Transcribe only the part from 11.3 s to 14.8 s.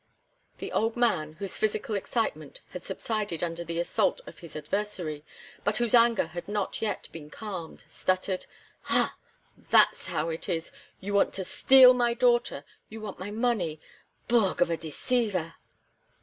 to steal my daughter; you want my money. Bougrrre of a